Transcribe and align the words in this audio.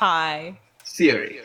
Hi. 0.00 0.58
Theory. 0.82 1.40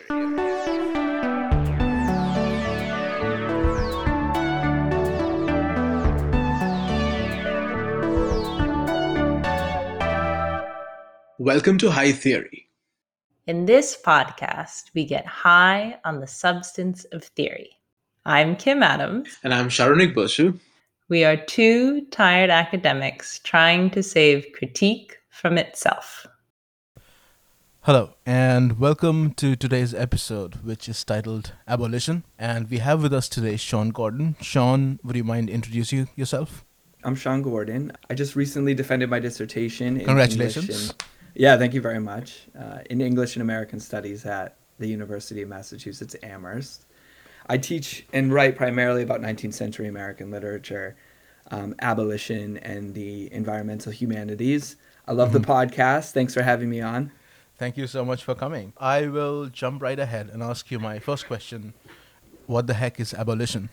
Welcome 11.38 11.76
to 11.76 11.90
High 11.90 12.12
Theory. 12.12 12.70
In 13.46 13.66
this 13.66 13.94
podcast, 13.94 14.84
we 14.94 15.04
get 15.04 15.26
high 15.26 15.98
on 16.06 16.20
the 16.20 16.26
substance 16.26 17.04
of 17.12 17.24
theory. 17.24 17.68
I'm 18.24 18.56
Kim 18.56 18.82
Adams. 18.82 19.36
And 19.44 19.52
I'm 19.52 19.68
Saronik 19.68 20.14
Bosu. 20.14 20.58
We 21.10 21.24
are 21.24 21.36
two 21.36 22.06
tired 22.06 22.48
academics 22.48 23.38
trying 23.40 23.90
to 23.90 24.02
save 24.02 24.46
critique 24.54 25.18
from 25.28 25.58
itself. 25.58 26.26
Hello, 27.86 28.14
and 28.26 28.80
welcome 28.80 29.32
to 29.34 29.54
today's 29.54 29.94
episode, 29.94 30.56
which 30.64 30.88
is 30.88 31.04
titled 31.04 31.52
Abolition. 31.68 32.24
And 32.36 32.68
we 32.68 32.78
have 32.78 33.00
with 33.00 33.14
us 33.14 33.28
today 33.28 33.56
Sean 33.56 33.90
Gordon. 33.90 34.34
Sean, 34.40 34.98
would 35.04 35.14
you 35.14 35.22
mind 35.22 35.48
introducing 35.48 36.08
yourself? 36.16 36.64
I'm 37.04 37.14
Sean 37.14 37.42
Gordon. 37.42 37.92
I 38.10 38.14
just 38.14 38.34
recently 38.34 38.74
defended 38.74 39.08
my 39.08 39.20
dissertation. 39.20 40.00
In 40.00 40.04
Congratulations. 40.04 40.90
And, 40.90 41.04
yeah, 41.36 41.56
thank 41.56 41.74
you 41.74 41.80
very 41.80 42.00
much. 42.00 42.48
Uh, 42.58 42.78
in 42.90 43.00
English 43.00 43.36
and 43.36 43.42
American 43.42 43.78
Studies 43.78 44.26
at 44.26 44.56
the 44.80 44.88
University 44.88 45.42
of 45.42 45.48
Massachusetts 45.48 46.16
Amherst. 46.24 46.86
I 47.46 47.56
teach 47.56 48.04
and 48.12 48.32
write 48.34 48.56
primarily 48.56 49.04
about 49.04 49.20
19th 49.20 49.54
century 49.54 49.86
American 49.86 50.32
literature, 50.32 50.96
um, 51.52 51.76
abolition, 51.78 52.56
and 52.56 52.94
the 52.94 53.32
environmental 53.32 53.92
humanities. 53.92 54.74
I 55.06 55.12
love 55.12 55.28
mm-hmm. 55.28 55.42
the 55.42 55.46
podcast. 55.46 56.10
Thanks 56.10 56.34
for 56.34 56.42
having 56.42 56.68
me 56.68 56.80
on. 56.80 57.12
Thank 57.58 57.76
you 57.76 57.86
so 57.86 58.04
much 58.04 58.22
for 58.22 58.34
coming. 58.34 58.74
I 58.76 59.06
will 59.06 59.46
jump 59.46 59.80
right 59.80 59.98
ahead 59.98 60.28
and 60.30 60.42
ask 60.42 60.70
you 60.70 60.78
my 60.78 60.98
first 60.98 61.26
question 61.26 61.72
What 62.46 62.66
the 62.66 62.74
heck 62.74 63.00
is 63.00 63.14
abolition? 63.14 63.70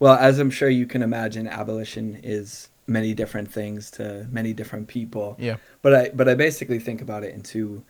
Well, 0.00 0.14
as 0.14 0.40
I'm 0.40 0.50
sure 0.50 0.68
you 0.68 0.86
can 0.86 1.02
imagine, 1.02 1.46
abolition 1.46 2.18
is 2.24 2.68
many 2.88 3.14
different 3.14 3.50
things 3.50 3.90
to 3.92 4.26
many 4.30 4.52
different 4.52 4.88
people. 4.88 5.36
Yeah. 5.38 5.56
But 5.82 5.94
I 5.94 6.10
but 6.12 6.28
I 6.28 6.34
basically 6.34 6.80
think 6.80 7.00
about 7.00 7.22
it 7.22 7.34
in 7.34 7.42
two 7.42 7.84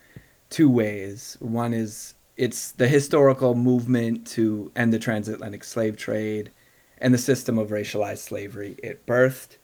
two 0.49 0.69
ways. 0.69 1.37
One 1.39 1.73
is 1.73 2.13
it's 2.37 2.71
the 2.71 2.87
historical 2.87 3.55
movement 3.55 4.27
to 4.27 4.71
end 4.75 4.93
the 4.93 4.99
transatlantic 4.99 5.63
slave 5.63 5.97
trade 5.97 6.51
and 6.99 7.13
the 7.13 7.17
system 7.17 7.57
of 7.57 7.69
racialized 7.69 8.19
slavery 8.19 8.75
it 8.83 9.05
birthed. 9.07 9.57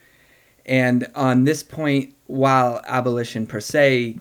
And 0.66 1.08
on 1.16 1.46
this 1.46 1.64
point, 1.64 2.16
while 2.28 2.82
abolition 2.86 3.48
per 3.48 3.60
se 3.60 4.20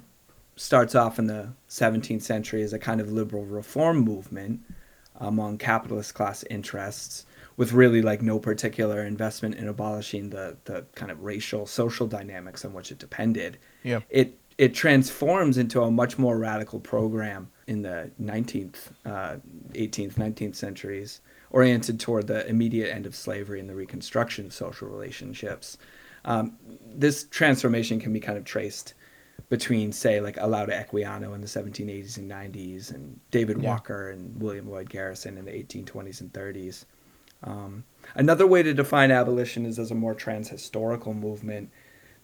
starts 0.59 0.95
off 0.95 1.19
in 1.19 1.27
the 1.27 1.53
17th 1.69 2.23
century 2.23 2.63
as 2.63 2.73
a 2.73 2.79
kind 2.79 3.01
of 3.01 3.13
liberal 3.13 3.45
reform 3.45 3.99
movement 4.01 4.61
among 5.17 5.59
capitalist 5.59 6.15
class 6.15 6.45
interests 6.51 7.27
with 7.57 7.73
really 7.73 8.03
like 8.03 8.23
no 8.23 8.39
particular 8.39 9.05
investment 9.05 9.55
in 9.57 9.69
abolishing 9.69 10.31
the 10.31 10.57
the 10.65 10.85
kind 10.95 11.11
of 11.11 11.23
racial 11.23 11.67
social 11.67 12.07
dynamics 12.07 12.65
on 12.65 12.73
which 12.73 12.93
it 12.93 12.99
depended. 12.99 13.59
Yeah. 13.83 14.01
It 14.11 14.39
it 14.59 14.75
transforms 14.75 15.59
into 15.59 15.83
a 15.83 15.91
much 15.91 16.19
more 16.19 16.37
radical 16.37 16.81
program 16.81 17.51
in 17.69 17.83
the 17.83 18.11
19th, 18.21 18.91
uh, 19.07 19.37
18th, 19.75 20.15
19th 20.15 20.57
centuries, 20.57 21.21
oriented 21.51 22.01
toward 22.01 22.27
the 22.27 22.45
immediate 22.49 22.93
end 22.93 23.07
of 23.07 23.15
slavery 23.15 23.61
and 23.61 23.69
the 23.69 23.75
reconstruction 23.75 24.47
of 24.47 24.53
social 24.53 24.89
relationships. 24.89 25.79
Um, 26.25 26.57
this 26.85 27.25
transformation 27.25 28.01
can 28.01 28.13
be 28.13 28.19
kind 28.19 28.37
of 28.37 28.45
traced 28.45 28.95
between, 29.49 29.93
say, 29.93 30.21
like 30.21 30.37
Olaudah 30.37 30.87
Equiano 30.87 31.35
in 31.35 31.41
the 31.41 31.47
1780s 31.47 32.19
and 32.19 32.31
90s, 32.31 32.95
and 32.95 33.19
David 33.31 33.63
yeah. 33.63 33.71
Walker 33.71 34.11
and 34.11 34.41
William 34.41 34.71
Lloyd 34.71 34.91
Garrison 34.91 35.39
in 35.39 35.45
the 35.45 35.53
1820s 35.53 36.21
and 36.21 36.33
30s. 36.33 36.85
Um, 37.43 37.85
another 38.15 38.47
way 38.47 38.63
to 38.63 38.75
define 38.75 39.11
abolition 39.11 39.65
is 39.65 39.79
as 39.79 39.91
a 39.91 39.95
more 39.95 40.15
trans-historical 40.15 41.15
movement 41.15 41.71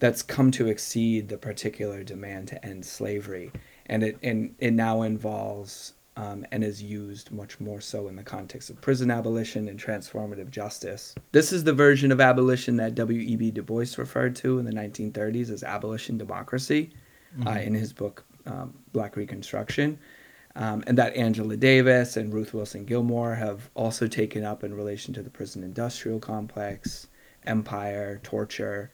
that's 0.01 0.23
come 0.23 0.51
to 0.51 0.67
exceed 0.67 1.29
the 1.29 1.39
particular 1.39 2.03
demand 2.03 2.49
to 2.49 2.65
end 2.65 2.85
slavery, 2.85 3.53
and 3.87 4.03
it 4.03 4.19
and 4.23 4.55
it 4.59 4.73
now 4.73 5.03
involves 5.03 5.95
um, 6.17 6.45
and 6.51 6.65
is 6.65 6.83
used 6.83 7.31
much 7.31 7.61
more 7.61 7.81
so 7.81 8.09
in 8.09 8.17
the 8.17 8.23
context 8.23 8.71
of 8.71 8.81
prison 8.81 9.11
abolition 9.11 9.69
and 9.69 9.81
transformative 9.81 10.51
justice. 10.51 11.15
This 11.33 11.53
is 11.53 11.65
the 11.65 11.73
version 11.73 12.13
of 12.13 12.21
abolition 12.21 12.77
that 12.77 12.95
W.E.B. 12.97 13.53
Du 13.53 13.63
Bois 13.63 13.87
referred 13.97 14.37
to 14.37 14.59
in 14.59 14.65
the 14.65 14.73
1930s 14.73 15.51
as 15.51 15.63
abolition 15.63 16.19
democracy 16.19 16.93
mm-hmm. 17.39 17.49
uh, 17.49 17.57
in 17.57 17.75
his 17.75 17.93
book 17.93 18.25
um, 18.47 18.75
Black 18.93 19.17
Reconstruction. 19.17 19.99
Um, 20.57 20.85
and 20.87 20.97
that 20.99 21.17
Angela 21.17 21.57
Davis 21.57 22.17
and 22.17 22.33
Ruth 22.33 22.55
Wilson 22.55 22.85
Gilmore 22.85 23.35
have 23.35 23.71
also 23.75 24.07
taken 24.07 24.45
up 24.45 24.63
in 24.63 24.73
relation 24.73 25.13
to 25.15 25.23
the 25.23 25.31
prison 25.31 25.65
industrial 25.65 26.21
complex, 26.21 27.09
empire, 27.45 28.21
torture, 28.23 28.93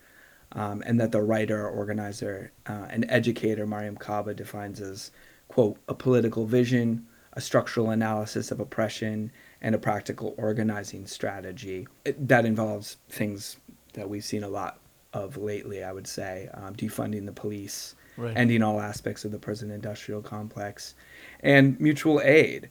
um, 0.52 0.82
and 0.86 0.98
that 1.00 1.12
the 1.12 1.20
writer, 1.20 1.68
organizer, 1.68 2.52
uh, 2.66 2.86
and 2.88 3.04
educator 3.08 3.66
Mariame 3.66 3.98
Kaba 3.98 4.34
defines 4.34 4.80
as, 4.80 5.10
quote, 5.48 5.76
a 5.86 5.94
political 5.94 6.46
vision, 6.46 7.06
a 7.34 7.40
structural 7.40 7.90
analysis 7.90 8.50
of 8.50 8.58
oppression, 8.58 9.30
and 9.60 9.74
a 9.74 9.78
practical 9.78 10.34
organizing 10.38 11.06
strategy. 11.06 11.86
It, 12.06 12.26
that 12.26 12.46
involves 12.46 12.96
things 13.10 13.58
that 13.92 14.08
we've 14.08 14.24
seen 14.24 14.44
a 14.44 14.48
lot 14.48 14.80
of 15.12 15.36
lately, 15.36 15.84
I 15.84 15.92
would 15.92 16.06
say, 16.06 16.48
um, 16.54 16.74
defunding 16.74 17.26
the 17.26 17.32
police, 17.32 17.94
right. 18.20 18.36
ending 18.36 18.62
all 18.62 18.81
aspects 18.81 19.25
of 19.25 19.32
the 19.32 19.38
prison 19.38 19.70
industrial 19.70 20.22
complex, 20.22 20.94
and 21.41 21.78
mutual 21.81 22.20
aid. 22.22 22.69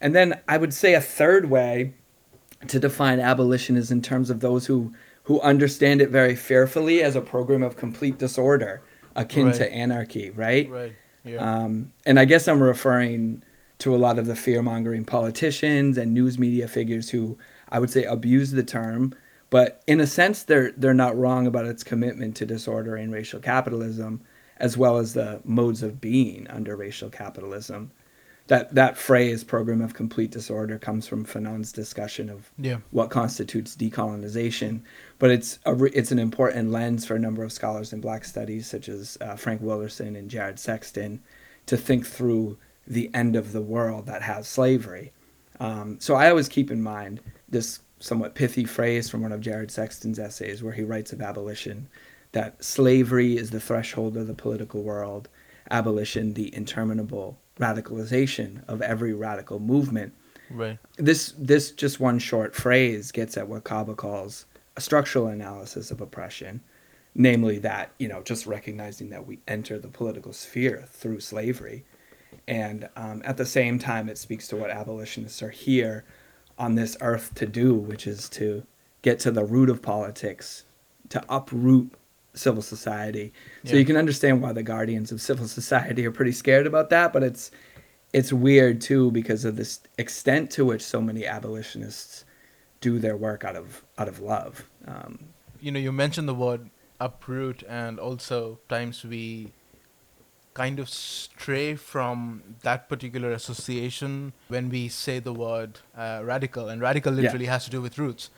And 0.00 0.14
then 0.14 0.40
I 0.48 0.56
would 0.56 0.72
say 0.72 0.94
a 0.94 1.00
third 1.00 1.50
way 1.50 1.94
to 2.68 2.78
define 2.78 3.20
abolition 3.20 3.76
is 3.76 3.90
in 3.90 4.02
terms 4.02 4.30
of 4.30 4.40
those 4.40 4.66
who, 4.66 4.92
who 5.24 5.40
understand 5.40 6.00
it 6.00 6.10
very 6.10 6.36
fearfully 6.36 7.02
as 7.02 7.16
a 7.16 7.20
program 7.20 7.62
of 7.62 7.76
complete 7.76 8.18
disorder, 8.18 8.82
akin 9.16 9.46
right. 9.46 9.54
to 9.56 9.72
anarchy, 9.72 10.30
right? 10.30 10.70
Right. 10.70 10.92
Yeah. 11.24 11.38
Um, 11.38 11.92
and 12.06 12.18
I 12.18 12.24
guess 12.24 12.48
I'm 12.48 12.62
referring 12.62 13.42
to 13.78 13.94
a 13.94 13.98
lot 13.98 14.18
of 14.18 14.26
the 14.26 14.36
fear 14.36 14.62
mongering 14.62 15.04
politicians 15.04 15.98
and 15.98 16.12
news 16.12 16.38
media 16.38 16.68
figures 16.68 17.10
who 17.10 17.38
I 17.70 17.78
would 17.78 17.90
say 17.90 18.04
abuse 18.04 18.52
the 18.52 18.62
term, 18.62 19.14
but 19.48 19.82
in 19.86 20.00
a 20.00 20.06
sense 20.06 20.42
they're 20.42 20.72
they're 20.72 20.94
not 20.94 21.16
wrong 21.16 21.46
about 21.46 21.66
its 21.66 21.82
commitment 21.82 22.36
to 22.36 22.46
disorder 22.46 22.96
and 22.96 23.12
racial 23.12 23.40
capitalism 23.40 24.22
as 24.60 24.76
well 24.76 24.98
as 24.98 25.14
the 25.14 25.40
modes 25.44 25.82
of 25.82 26.00
being 26.00 26.46
under 26.48 26.76
racial 26.76 27.10
capitalism. 27.10 27.90
That 28.46 28.74
that 28.74 28.98
phrase 28.98 29.44
"program 29.44 29.80
of 29.80 29.94
complete 29.94 30.32
disorder" 30.32 30.78
comes 30.78 31.06
from 31.06 31.24
Fanon's 31.24 31.72
discussion 31.72 32.28
of 32.28 32.50
yeah. 32.58 32.78
what 32.90 33.08
constitutes 33.08 33.76
decolonization, 33.76 34.82
but 35.18 35.30
it's 35.30 35.60
a 35.66 35.84
it's 35.84 36.10
an 36.10 36.18
important 36.18 36.72
lens 36.72 37.06
for 37.06 37.14
a 37.14 37.20
number 37.20 37.44
of 37.44 37.52
scholars 37.52 37.92
in 37.92 38.00
Black 38.00 38.24
studies, 38.24 38.66
such 38.66 38.88
as 38.88 39.16
uh, 39.20 39.36
Frank 39.36 39.62
Wilderson 39.62 40.16
and 40.16 40.28
Jared 40.28 40.58
Sexton, 40.58 41.22
to 41.66 41.76
think 41.76 42.06
through 42.06 42.58
the 42.86 43.08
end 43.14 43.36
of 43.36 43.52
the 43.52 43.62
world 43.62 44.06
that 44.06 44.22
has 44.22 44.48
slavery. 44.48 45.12
Um, 45.60 46.00
so 46.00 46.16
I 46.16 46.28
always 46.28 46.48
keep 46.48 46.72
in 46.72 46.82
mind 46.82 47.20
this 47.48 47.80
somewhat 48.00 48.34
pithy 48.34 48.64
phrase 48.64 49.08
from 49.08 49.22
one 49.22 49.30
of 49.30 49.40
Jared 49.40 49.70
Sexton's 49.70 50.18
essays, 50.18 50.60
where 50.60 50.72
he 50.72 50.82
writes 50.82 51.12
of 51.12 51.20
abolition 51.20 51.88
that 52.32 52.62
slavery 52.62 53.36
is 53.36 53.50
the 53.50 53.60
threshold 53.60 54.16
of 54.16 54.26
the 54.26 54.34
political 54.34 54.82
world, 54.82 55.28
abolition 55.70 56.34
the 56.34 56.54
interminable 56.54 57.38
radicalization 57.58 58.66
of 58.68 58.82
every 58.82 59.12
radical 59.12 59.58
movement. 59.58 60.14
Right. 60.50 60.78
This 60.96 61.34
this 61.38 61.70
just 61.70 62.00
one 62.00 62.18
short 62.18 62.56
phrase 62.56 63.12
gets 63.12 63.36
at 63.36 63.48
what 63.48 63.64
Kaba 63.64 63.94
calls 63.94 64.46
a 64.76 64.80
structural 64.80 65.28
analysis 65.28 65.90
of 65.90 66.00
oppression, 66.00 66.60
namely 67.14 67.58
that 67.58 67.92
you 67.98 68.08
know 68.08 68.22
just 68.22 68.46
recognizing 68.46 69.10
that 69.10 69.26
we 69.26 69.38
enter 69.46 69.78
the 69.78 69.88
political 69.88 70.32
sphere 70.32 70.84
through 70.88 71.20
slavery, 71.20 71.84
and 72.48 72.88
um, 72.96 73.22
at 73.24 73.36
the 73.36 73.46
same 73.46 73.78
time 73.78 74.08
it 74.08 74.18
speaks 74.18 74.48
to 74.48 74.56
what 74.56 74.70
abolitionists 74.70 75.42
are 75.42 75.50
here 75.50 76.04
on 76.58 76.74
this 76.74 76.96
earth 77.00 77.34
to 77.36 77.46
do, 77.46 77.74
which 77.74 78.06
is 78.06 78.28
to 78.28 78.64
get 79.02 79.18
to 79.20 79.30
the 79.30 79.44
root 79.44 79.70
of 79.70 79.80
politics, 79.80 80.64
to 81.08 81.24
uproot 81.28 81.94
civil 82.34 82.62
society. 82.62 83.32
So 83.64 83.72
yeah. 83.72 83.80
you 83.80 83.84
can 83.84 83.96
understand 83.96 84.42
why 84.42 84.52
the 84.52 84.62
guardians 84.62 85.12
of 85.12 85.20
civil 85.20 85.48
society 85.48 86.06
are 86.06 86.12
pretty 86.12 86.32
scared 86.32 86.66
about 86.66 86.90
that, 86.90 87.12
but 87.12 87.22
it's 87.22 87.50
it's 88.12 88.32
weird 88.32 88.80
too 88.80 89.10
because 89.10 89.44
of 89.44 89.56
this 89.56 89.80
extent 89.98 90.50
to 90.52 90.64
which 90.64 90.82
so 90.82 91.00
many 91.00 91.26
abolitionists 91.26 92.24
do 92.80 92.98
their 92.98 93.16
work 93.16 93.44
out 93.44 93.56
of 93.56 93.84
out 93.98 94.08
of 94.08 94.20
love. 94.20 94.68
Um, 94.86 95.26
you 95.60 95.70
know, 95.70 95.78
you 95.78 95.92
mentioned 95.92 96.28
the 96.28 96.34
word 96.34 96.70
uproot, 96.98 97.62
and 97.68 97.98
also 97.98 98.58
times 98.68 99.04
we 99.04 99.52
kind 100.54 100.80
of 100.80 100.88
stray 100.88 101.74
from 101.76 102.42
that 102.62 102.88
particular 102.88 103.30
association 103.30 104.32
when 104.48 104.68
we 104.68 104.88
say 104.88 105.18
the 105.18 105.32
word 105.32 105.78
uh, 105.96 106.20
radical, 106.24 106.68
and 106.68 106.80
radical 106.80 107.12
literally 107.12 107.44
yeah. 107.44 107.52
has 107.52 107.64
to 107.64 107.70
do 107.70 107.80
with 107.80 107.98
roots. 107.98 108.30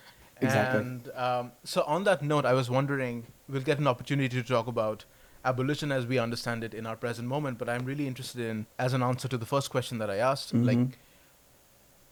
Exactly. 0.43 0.81
And 0.81 1.11
um, 1.15 1.53
so, 1.65 1.83
on 1.83 2.05
that 2.05 2.23
note, 2.23 2.45
I 2.45 2.53
was 2.53 2.69
wondering, 2.71 3.27
we'll 3.49 3.63
get 3.63 3.79
an 3.79 3.87
opportunity 3.87 4.29
to 4.43 4.43
talk 4.43 4.67
about 4.67 5.05
abolition 5.45 5.91
as 5.93 6.07
we 6.07 6.19
understand 6.19 6.63
it 6.65 6.73
in 6.75 6.87
our 6.87 6.97
present 6.97 7.27
moment. 7.29 7.59
But 7.59 7.69
I'm 7.69 7.85
really 7.85 8.07
interested 8.07 8.43
in, 8.49 8.67
as 8.79 8.93
an 8.93 9.03
answer 9.03 9.29
to 9.29 9.37
the 9.39 9.47
first 9.47 9.71
question 9.71 9.99
that 9.99 10.11
I 10.11 10.17
asked, 10.17 10.55
Mhm. 10.55 10.67
like, 10.67 10.99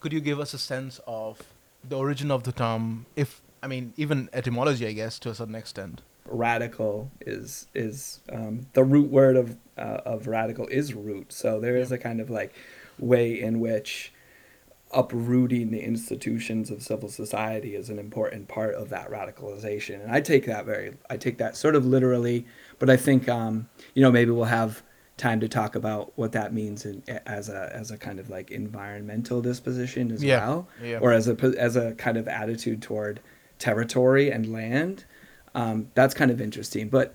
could 0.01 0.13
you 0.13 0.21
give 0.21 0.41
us 0.41 0.55
a 0.55 0.59
sense 0.59 1.01
of 1.07 1.43
the 1.89 1.97
origin 1.97 2.31
of 2.31 2.43
the 2.45 2.53
term? 2.53 3.07
If 3.17 3.41
I 3.63 3.67
mean, 3.67 3.93
even 3.97 4.31
etymology, 4.33 4.87
I 4.87 4.93
guess, 4.93 5.19
to 5.21 5.31
a 5.31 5.35
certain 5.35 5.55
extent. 5.55 6.01
radical 6.27 7.11
is 7.27 7.67
is 7.75 8.21
um, 8.33 8.67
the 8.75 8.85
root 8.85 9.11
word 9.11 9.37
of 9.37 9.57
uh, 9.77 10.01
of 10.15 10.27
radical 10.29 10.67
is 10.69 10.95
root. 10.95 11.33
So 11.33 11.59
there 11.61 11.77
is 11.77 11.91
Yeah. 11.91 11.97
a 11.97 11.99
kind 11.99 12.21
of 12.21 12.31
like 12.31 12.55
way 12.99 13.27
in 13.41 13.59
which 13.61 14.13
uprooting 14.93 15.71
the 15.71 15.81
institutions 15.81 16.71
of 16.71 16.83
civil 16.83 17.09
society 17.09 17.75
is 17.77 17.91
an 17.91 17.99
important 17.99 18.49
part 18.49 18.75
of 18.75 18.89
that 18.91 19.11
radicalization, 19.11 20.03
and 20.03 20.11
I 20.11 20.21
take 20.21 20.47
that 20.47 20.65
very 20.67 20.95
I 21.09 21.17
take 21.17 21.39
that 21.39 21.57
sort 21.57 21.75
of 21.77 21.87
literally. 21.87 22.47
But 22.79 22.91
I 22.91 22.97
think 22.97 23.29
um, 23.29 23.69
you 23.95 24.03
know 24.03 24.11
maybe 24.11 24.31
we'll 24.31 24.45
have 24.45 24.83
time 25.17 25.39
to 25.41 25.49
talk 25.49 25.75
about 25.75 26.13
what 26.17 26.33
that 26.33 26.55
means 26.55 26.87
in, 26.87 27.03
as 27.27 27.49
a 27.49 27.71
as 27.75 27.91
a 27.91 27.99
kind 27.99 28.19
of 28.19 28.31
like 28.31 28.51
environmental 28.51 29.41
disposition 29.43 30.11
as 30.11 30.25
Yeah. 30.25 30.39
well, 30.47 30.69
Yeah. 30.83 30.99
or 31.01 31.13
as 31.13 31.29
a 31.29 31.37
as 31.59 31.77
a 31.77 31.93
kind 31.93 32.17
of 32.17 32.27
attitude 32.27 32.83
toward 32.83 33.21
territory 33.59 34.31
and 34.31 34.53
land. 34.53 35.05
Um, 35.55 35.89
that's 35.95 36.15
kind 36.15 36.31
of 36.31 36.41
interesting. 36.41 36.89
But 36.89 37.15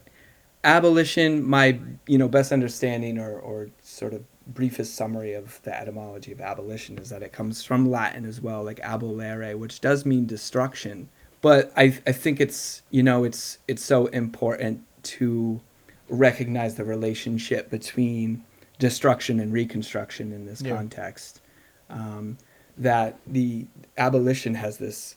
abolition, 0.64 1.44
my 1.48 1.80
you 2.08 2.18
know 2.18 2.28
best 2.28 2.52
understanding 2.52 3.18
or 3.20 3.38
or 3.40 3.70
sort 3.82 4.14
of 4.14 4.24
briefest 4.48 4.96
summary 4.96 5.34
of 5.34 5.62
the 5.64 5.76
etymology 5.80 6.32
of 6.32 6.42
abolition 6.42 6.98
is 7.00 7.10
that 7.10 7.24
it 7.24 7.32
comes 7.34 7.64
from 7.64 7.90
Latin 7.90 8.26
as 8.26 8.42
well, 8.42 8.64
like 8.64 8.80
abolere, 8.82 9.58
which 9.58 9.82
does 9.82 10.06
mean 10.06 10.26
destruction. 10.26 11.10
But 11.42 11.72
I 11.76 11.98
I 12.08 12.12
think 12.12 12.40
it's 12.40 12.82
you 12.92 13.04
know 13.04 13.24
it's 13.24 13.60
it's 13.68 13.84
so 13.84 14.08
important 14.08 14.84
to 15.04 15.62
recognize 16.10 16.76
the 16.76 16.86
relationship 16.86 17.70
between 17.70 18.44
destruction 18.80 19.40
and 19.40 19.52
reconstruction 19.54 20.32
in 20.32 20.46
this 20.46 20.62
Yeah. 20.62 20.76
context. 20.76 21.42
Um, 21.90 22.38
that 22.78 23.18
the 23.26 23.68
abolition 23.98 24.54
has 24.56 24.78
this 24.78 25.16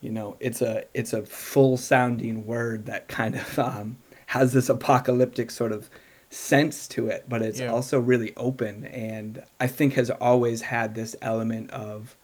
you 0.00 0.10
know 0.10 0.36
it's 0.40 0.60
a 0.60 0.84
it's 0.94 1.12
a 1.12 1.22
full 1.24 1.76
sounding 1.76 2.44
word 2.46 2.86
that 2.86 3.08
kind 3.08 3.34
of 3.36 3.58
um, 3.58 3.96
has 4.26 4.52
this 4.52 4.68
apocalyptic 4.68 5.50
sort 5.50 5.72
of 5.72 5.88
sense 6.30 6.86
to 6.88 7.08
it 7.08 7.24
but 7.28 7.40
it's 7.42 7.58
Yeah. 7.60 7.72
also 7.72 7.98
really 7.98 8.34
open 8.36 8.84
and 8.86 9.42
i 9.60 9.66
think 9.66 9.94
has 9.94 10.10
always 10.10 10.60
had 10.62 10.94
this 10.94 11.16
element 11.22 11.70
of 11.70 12.16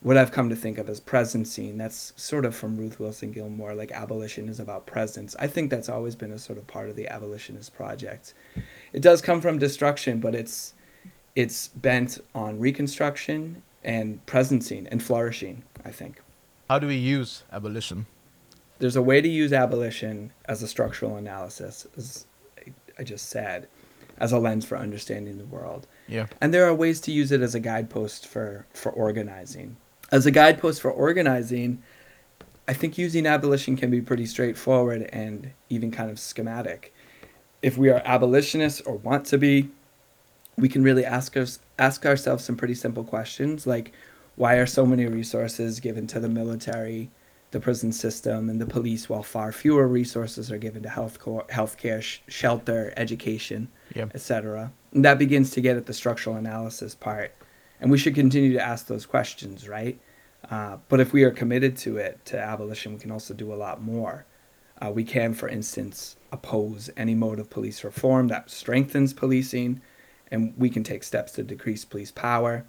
what 0.00 0.16
i've 0.16 0.32
come 0.32 0.48
to 0.50 0.56
think 0.56 0.76
of 0.76 0.88
as 0.88 1.00
presencing 1.00 1.78
that's 1.78 2.12
sort 2.16 2.44
of 2.44 2.54
from 2.56 2.76
ruth 2.76 2.98
wilson 2.98 3.30
gilmore 3.30 3.74
like 3.74 3.92
abolition 3.92 4.48
is 4.48 4.58
about 4.58 4.86
presence 4.86 5.36
i 5.38 5.46
think 5.46 5.70
that's 5.70 5.88
always 5.88 6.16
been 6.16 6.32
a 6.32 6.38
sort 6.38 6.58
of 6.58 6.66
part 6.66 6.88
of 6.90 6.96
the 6.96 7.06
abolitionist 7.06 7.72
project 7.74 8.34
it 8.92 9.02
does 9.02 9.22
come 9.22 9.40
from 9.40 9.56
destruction 9.58 10.18
but 10.18 10.34
it's 10.34 10.74
it's 11.36 11.68
bent 11.68 12.18
on 12.34 12.58
reconstruction 12.58 13.62
and 13.84 14.24
presencing 14.26 14.88
and 14.90 15.00
flourishing 15.00 15.62
i 15.84 15.92
think 15.92 16.20
How 16.68 16.80
do 16.80 16.88
we 16.88 16.96
use 16.96 17.44
abolition? 17.52 18.06
there's 18.80 18.96
a 18.96 19.02
way 19.02 19.20
to 19.20 19.28
use 19.28 19.52
abolition 19.52 20.32
as 20.46 20.62
a 20.62 20.68
structural 20.68 21.16
analysis, 21.16 21.84
as 21.96 22.26
I 22.98 23.04
just 23.04 23.28
said, 23.28 23.68
as 24.18 24.32
a 24.32 24.38
lens 24.38 24.64
for 24.64 24.76
understanding 24.76 25.38
the 25.38 25.46
world. 25.46 25.86
Yeah. 26.06 26.26
And 26.40 26.52
there 26.52 26.66
are 26.66 26.74
ways 26.74 27.00
to 27.02 27.12
use 27.12 27.32
it 27.32 27.40
as 27.40 27.54
a 27.54 27.60
guidepost 27.60 28.26
for, 28.26 28.66
for 28.74 28.90
organizing. 28.90 29.76
As 30.10 30.26
a 30.26 30.30
guidepost 30.30 30.80
for 30.80 30.90
organizing, 30.90 31.82
I 32.66 32.72
think 32.72 32.98
using 32.98 33.26
abolition 33.26 33.76
can 33.76 33.90
be 33.90 34.00
pretty 34.00 34.26
straightforward 34.26 35.02
and 35.12 35.52
even 35.68 35.90
kind 35.90 36.10
of 36.10 36.18
schematic. 36.18 36.94
If 37.62 37.78
we 37.78 37.90
are 37.90 38.02
abolitionists 38.04 38.80
or 38.82 38.96
want 38.96 39.26
to 39.26 39.38
be, 39.38 39.70
we 40.56 40.68
can 40.68 40.82
really 40.82 41.04
ask 41.04 41.36
us 41.36 41.60
ask 41.78 42.04
ourselves 42.04 42.44
some 42.44 42.56
pretty 42.56 42.74
simple 42.74 43.04
questions 43.04 43.64
like 43.64 43.92
why 44.34 44.54
are 44.54 44.66
so 44.66 44.84
many 44.84 45.06
resources 45.06 45.80
given 45.80 46.06
to 46.08 46.20
the 46.20 46.28
military, 46.28 47.10
the 47.50 47.60
prison 47.60 47.92
system, 47.92 48.50
and 48.50 48.60
the 48.60 48.66
police, 48.66 49.08
while 49.08 49.22
far 49.22 49.52
fewer 49.52 49.88
resources 49.88 50.52
are 50.52 50.58
given 50.58 50.82
to 50.82 50.88
health 50.88 51.18
co- 51.18 51.46
healthcare, 51.50 52.02
sh- 52.02 52.20
shelter, 52.28 52.92
education, 52.96 53.68
Yeah. 53.94 54.06
etc. 54.14 54.72
And 54.92 55.04
that 55.04 55.18
begins 55.18 55.50
to 55.52 55.60
get 55.60 55.76
at 55.76 55.86
the 55.86 55.94
structural 55.94 56.36
analysis 56.36 56.94
part, 56.94 57.34
and 57.80 57.90
we 57.90 57.96
should 57.98 58.14
continue 58.14 58.52
to 58.52 58.60
ask 58.60 58.86
those 58.86 59.06
questions, 59.06 59.68
right? 59.68 59.98
Uh, 60.50 60.76
but 60.88 61.00
if 61.00 61.12
we 61.12 61.24
are 61.24 61.30
committed 61.30 61.76
to 61.78 61.96
it, 61.96 62.24
to 62.26 62.38
abolition, 62.38 62.92
we 62.92 62.98
can 62.98 63.10
also 63.10 63.34
do 63.34 63.52
a 63.52 63.56
lot 63.56 63.82
more. 63.82 64.24
Uh, 64.80 64.90
we 64.90 65.02
can, 65.02 65.34
for 65.34 65.48
instance, 65.48 66.16
oppose 66.30 66.88
any 66.96 67.14
mode 67.14 67.40
of 67.40 67.50
police 67.50 67.82
reform 67.82 68.28
that 68.28 68.50
strengthens 68.50 69.12
policing, 69.12 69.80
and 70.30 70.52
we 70.56 70.68
can 70.70 70.84
take 70.84 71.02
steps 71.02 71.32
to 71.32 71.42
decrease 71.42 71.84
police 71.84 72.10
power. 72.12 72.64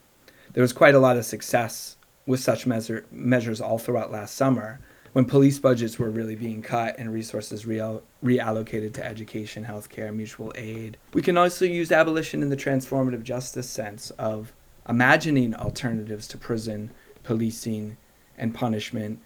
There 0.53 0.61
was 0.63 0.73
quite 0.73 0.95
a 0.95 0.99
lot 0.99 1.17
of 1.17 1.25
success 1.25 1.97
with 2.29 2.39
such 2.39 2.67
measure, 2.67 3.03
measures 3.11 3.59
all 3.59 3.79
throughout 3.79 4.11
last 4.11 4.35
summer 4.35 4.79
when 5.13 5.25
police 5.25 5.57
budgets 5.57 5.97
were 5.97 6.11
really 6.11 6.35
being 6.35 6.61
cut 6.61 6.95
and 6.99 7.11
resources 7.11 7.65
real, 7.65 8.03
reallocated 8.23 8.93
to 8.93 9.03
education, 9.03 9.65
healthcare, 9.65 10.13
mutual 10.15 10.51
aid. 10.53 10.95
We 11.11 11.23
can 11.23 11.37
also 11.37 11.65
use 11.65 11.91
abolition 11.91 12.43
in 12.43 12.49
the 12.49 12.55
transformative 12.55 13.23
justice 13.23 13.67
sense 13.67 14.11
of 14.11 14.53
imagining 14.87 15.55
alternatives 15.55 16.27
to 16.27 16.37
prison, 16.37 16.91
policing, 17.23 17.97
and 18.37 18.53
punishment, 18.53 19.19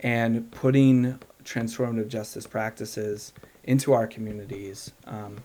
and 0.00 0.50
putting 0.50 1.18
transformative 1.44 2.08
justice 2.08 2.46
practices 2.46 3.34
into 3.64 3.92
our 3.92 4.06
communities 4.06 4.92
um, 5.04 5.44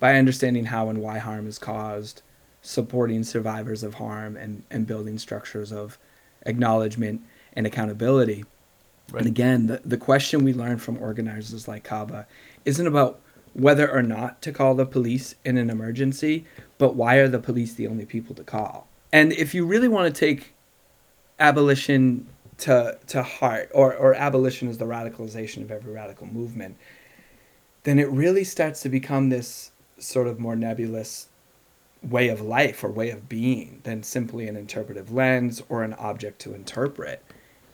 by 0.00 0.16
understanding 0.16 0.64
how 0.64 0.88
and 0.88 0.98
why 0.98 1.18
harm 1.18 1.46
is 1.46 1.56
caused, 1.56 2.22
supporting 2.62 3.22
survivors 3.22 3.84
of 3.84 3.94
harm, 3.94 4.36
and, 4.36 4.64
and 4.72 4.88
building 4.88 5.18
structures 5.18 5.70
of 5.70 5.96
acknowledgement 6.48 7.22
and 7.52 7.66
accountability. 7.66 8.44
Right. 9.10 9.20
And 9.20 9.26
again, 9.28 9.66
the, 9.68 9.80
the 9.84 9.96
question 9.96 10.44
we 10.44 10.52
learn 10.52 10.78
from 10.78 10.98
organizers 10.98 11.68
like 11.68 11.84
Kaba 11.84 12.26
isn't 12.64 12.86
about 12.86 13.20
whether 13.54 13.90
or 13.90 14.02
not 14.02 14.42
to 14.42 14.52
call 14.52 14.74
the 14.74 14.86
police 14.86 15.34
in 15.44 15.56
an 15.56 15.70
emergency, 15.70 16.44
but 16.76 16.94
why 16.94 17.16
are 17.16 17.28
the 17.28 17.38
police 17.38 17.74
the 17.74 17.86
only 17.86 18.04
people 18.04 18.34
to 18.34 18.44
call? 18.44 18.88
And 19.12 19.32
if 19.32 19.54
you 19.54 19.64
really 19.64 19.88
want 19.88 20.12
to 20.14 20.18
take 20.18 20.54
abolition 21.40 22.26
to, 22.58 22.98
to 23.06 23.22
heart, 23.22 23.70
or, 23.72 23.94
or 23.94 24.14
abolition 24.14 24.68
is 24.68 24.78
the 24.78 24.84
radicalization 24.84 25.62
of 25.62 25.70
every 25.70 25.92
radical 25.92 26.26
movement, 26.26 26.76
then 27.84 27.98
it 27.98 28.10
really 28.10 28.44
starts 28.44 28.82
to 28.82 28.88
become 28.88 29.30
this 29.30 29.70
sort 29.98 30.26
of 30.26 30.38
more 30.38 30.56
nebulous 30.56 31.27
way 32.02 32.28
of 32.28 32.40
life 32.40 32.84
or 32.84 32.90
way 32.90 33.10
of 33.10 33.28
being 33.28 33.80
than 33.84 34.02
simply 34.02 34.48
an 34.48 34.56
interpretive 34.56 35.12
lens 35.12 35.62
or 35.68 35.82
an 35.82 35.94
object 35.94 36.38
to 36.40 36.54
interpret. 36.54 37.22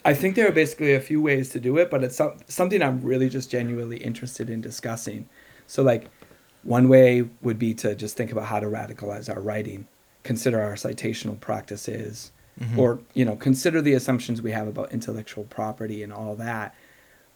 I 0.05 0.15
think 0.15 0.35
there 0.35 0.49
are 0.49 0.53
basically 0.53 0.95
a 0.95 1.01
few 1.01 1.21
ways 1.23 1.49
to 1.51 1.61
do 1.61 1.77
it, 1.79 1.91
but 1.91 2.05
it's 2.05 2.17
some, 2.17 2.35
something 2.47 2.83
I'm 2.83 3.01
really 3.01 3.29
just 3.29 3.51
genuinely 3.51 3.97
interested 3.99 4.51
in 4.51 4.61
discussing. 4.61 5.29
So, 5.67 5.83
like, 5.83 6.09
one 6.63 6.89
way 6.89 7.29
would 7.43 7.59
be 7.59 7.75
to 7.75 7.95
just 7.95 8.17
think 8.17 8.33
about 8.33 8.45
how 8.47 8.61
to 8.61 8.67
radicalize 8.67 9.35
our 9.35 9.41
writing, 9.41 9.87
consider 10.23 10.61
our 10.61 10.75
citational 10.75 11.39
practices, 11.41 12.33
Mhm. 12.61 12.79
or 12.79 13.01
you 13.15 13.25
know, 13.25 13.35
consider 13.35 13.83
the 13.83 13.95
assumptions 13.95 14.41
we 14.41 14.53
have 14.53 14.69
about 14.69 14.93
intellectual 14.93 15.45
property 15.45 16.03
and 16.03 16.13
all 16.13 16.37
that. 16.37 16.75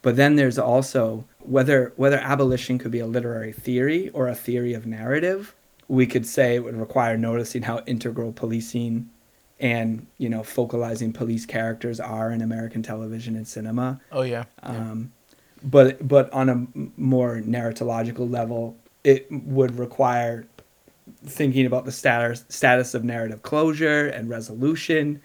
But 0.00 0.14
then 0.16 0.36
there's 0.36 0.58
also 0.58 1.24
whether 1.40 1.92
whether 1.96 2.18
abolition 2.18 2.78
could 2.78 2.92
be 2.92 3.00
a 3.00 3.06
literary 3.06 3.52
theory 3.52 4.10
or 4.10 4.28
a 4.28 4.34
theory 4.34 4.74
of 4.74 4.86
narrative. 4.86 5.54
We 5.88 6.06
could 6.06 6.26
say 6.26 6.54
it 6.54 6.64
would 6.64 6.76
require 6.76 7.16
noticing 7.16 7.62
how 7.62 7.82
integral 7.86 8.32
policing 8.32 9.08
and 9.60 10.06
you 10.18 10.28
know 10.28 10.42
focalizing 10.42 11.12
police 11.12 11.44
characters 11.44 11.98
are 11.98 12.30
in 12.30 12.42
American 12.42 12.82
television 12.82 13.36
and 13.36 13.46
cinema. 13.46 14.00
Oh 14.12 14.22
yeah. 14.22 14.44
yeah. 14.62 14.68
Um, 14.68 15.12
but 15.62 16.06
but 16.06 16.32
on 16.32 16.48
a 16.48 16.66
more 16.96 17.40
narratological 17.40 18.30
level, 18.30 18.76
it 19.04 19.26
would 19.30 19.78
require 19.78 20.46
thinking 21.24 21.66
about 21.66 21.84
the 21.84 21.92
status 21.92 22.44
status 22.48 22.94
of 22.94 23.04
narrative 23.04 23.42
closure 23.42 24.06
and 24.06 24.28
resolution 24.28 25.20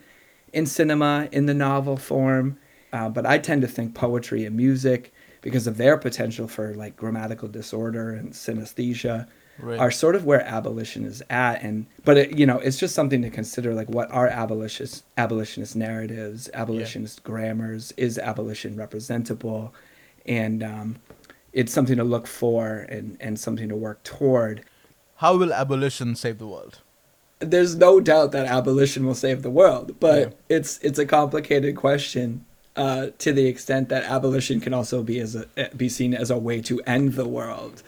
in 0.54 0.66
cinema 0.66 1.28
in 1.32 1.46
the 1.46 1.54
novel 1.54 1.98
form. 1.98 2.58
Uh, 2.92 3.10
but 3.10 3.26
I 3.26 3.40
tend 3.40 3.62
to 3.64 3.68
think 3.68 3.96
poetry 3.96 4.46
and 4.46 4.56
music 4.56 5.12
because 5.42 5.68
of 5.68 5.78
their 5.78 5.98
potential 5.98 6.48
for 6.48 6.74
like 6.76 6.96
grammatical 6.96 7.48
disorder 7.48 8.12
and 8.12 8.34
synesthesia 8.34 9.28
Right. 9.60 9.80
are 9.80 9.92
sort 9.92 10.16
of 10.16 10.26
where 10.26 10.42
abolition 10.42 11.06
is 11.06 11.22
at 11.30 11.62
and 11.62 11.86
but 12.04 12.18
it, 12.18 12.38
you 12.40 12.46
know 12.46 12.58
it's 12.58 12.78
just 12.80 12.96
something 12.96 13.22
to 13.22 13.30
consider 13.30 13.74
like 13.76 13.88
what 13.88 14.12
are 14.12 14.28
abolitionist 14.28 15.04
abolitionist 15.16 15.76
narratives 15.76 16.50
abolitionist 16.56 17.24
grammars 17.24 17.94
is 17.96 18.18
abolition 18.18 18.76
representable 18.76 19.72
and 20.26 20.64
um, 20.64 20.96
it's 21.54 21.72
something 21.72 21.98
to 21.98 22.04
look 22.04 22.26
for 22.26 22.88
and, 22.90 23.16
and 23.20 23.40
something 23.40 23.70
to 23.70 23.76
work 23.76 24.02
toward 24.04 24.64
How 25.18 25.38
will 25.38 25.54
abolition 25.54 26.16
save 26.16 26.40
the 26.40 26.48
world? 26.48 26.80
there's 27.40 27.76
no 27.76 28.00
doubt 28.00 28.32
that 28.32 28.46
abolition 28.48 29.06
will 29.06 29.16
save 29.16 29.42
the 29.44 29.50
world, 29.52 30.00
but 30.00 30.20
Yeah. 30.20 30.56
it's 30.58 30.80
it's 30.82 30.98
a 30.98 31.06
complicated 31.06 31.76
question 31.76 32.46
uh, 32.76 33.08
to 33.20 33.34
the 33.34 33.46
extent 33.48 33.90
that 33.90 34.04
abolition 34.06 34.60
can 34.62 34.74
also 34.74 35.04
be 35.04 35.20
as 35.20 35.36
a, 35.36 35.46
be 35.76 35.90
seen 35.90 36.14
as 36.14 36.32
a 36.32 36.38
way 36.38 36.62
to 36.62 36.82
end 36.88 37.14
the 37.14 37.28
world. 37.28 37.84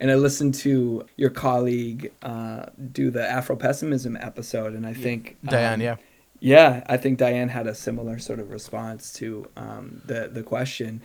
And 0.00 0.10
I 0.10 0.14
listened 0.14 0.54
to 0.56 1.04
your 1.16 1.30
colleague 1.30 2.12
uh, 2.22 2.66
do 2.92 3.10
the 3.10 3.28
Afro 3.28 3.56
pessimism 3.56 4.16
episode, 4.20 4.74
and 4.74 4.86
I 4.86 4.94
think 4.94 5.36
Diane, 5.44 5.74
um, 5.74 5.80
yeah. 5.80 5.96
yeah, 6.40 6.84
I 6.86 6.96
think 6.96 7.18
Diane 7.18 7.48
had 7.48 7.66
a 7.66 7.74
similar 7.74 8.18
sort 8.20 8.38
of 8.38 8.50
response 8.50 9.12
to 9.14 9.46
um, 9.56 10.00
the 10.04 10.28
the 10.32 10.42
question. 10.44 11.02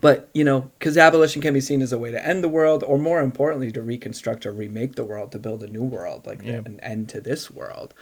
But 0.00 0.28
you 0.34 0.44
know, 0.44 0.70
because 0.78 0.98
abolition 0.98 1.40
can 1.42 1.54
be 1.54 1.60
seen 1.60 1.80
as 1.82 1.92
a 1.92 1.98
way 1.98 2.10
to 2.10 2.26
end 2.26 2.42
the 2.42 2.48
world, 2.48 2.82
or 2.84 2.98
more 2.98 3.20
importantly, 3.20 3.70
to 3.72 3.82
reconstruct 3.82 4.46
or 4.46 4.52
remake 4.52 4.96
the 4.96 5.04
world, 5.04 5.30
to 5.32 5.38
build 5.38 5.62
a 5.62 5.68
new 5.68 5.84
world, 5.84 6.26
like 6.26 6.42
Yeah. 6.42 6.62
an 6.64 6.80
end 6.82 7.08
to 7.10 7.20
this 7.20 7.50
world. 7.50 7.94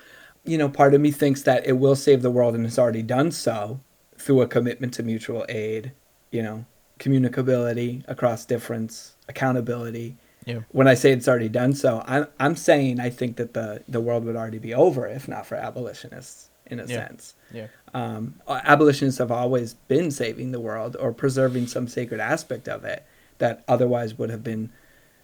You 0.45 0.57
know, 0.57 0.69
part 0.69 0.95
of 0.95 1.01
me 1.01 1.11
thinks 1.11 1.43
that 1.43 1.67
it 1.67 1.73
will 1.73 1.97
save 1.97 2.23
the 2.23 2.31
world, 2.31 2.55
and 2.55 2.65
it's 2.65 2.79
already 2.79 3.03
done 3.03 3.33
so 3.33 3.81
through 4.17 4.41
a 4.41 4.47
commitment 4.47 4.95
to 4.95 5.03
mutual 5.03 5.45
aid. 5.49 5.93
You 6.31 6.43
know, 6.43 6.65
communicability 6.99 8.05
across 8.09 8.45
difference, 8.45 9.15
accountability. 9.29 10.17
Yeah. 10.45 10.61
When 10.71 10.87
I 10.87 10.95
say 10.95 11.11
it's 11.13 11.27
already 11.29 11.49
done 11.49 11.73
so, 11.75 12.03
I'm 12.07 12.27
I'm 12.39 12.57
saying 12.57 13.01
I 13.01 13.11
think 13.11 13.37
that 13.37 13.55
the 13.55 13.83
the 13.89 14.01
world 14.01 14.25
would 14.25 14.37
already 14.37 14.59
be 14.59 14.73
over 14.75 15.07
if 15.07 15.27
not 15.29 15.47
for 15.47 15.57
abolitionists, 15.57 16.51
in 16.67 16.79
a 16.81 16.85
Yeah. 16.87 17.07
sense 17.09 17.35
Yeah. 17.53 17.67
um, 17.95 18.41
abolitionists 18.49 19.19
have 19.19 19.31
always 19.33 19.75
been 19.89 20.11
saving 20.11 20.53
the 20.53 20.61
world 20.61 20.97
or 20.99 21.13
preserving 21.13 21.67
some 21.69 21.89
sacred 21.89 22.21
aspect 22.21 22.69
of 22.69 22.85
it 22.85 23.05
that 23.39 23.63
otherwise 23.69 24.17
would 24.19 24.31
have 24.31 24.43
been 24.45 24.71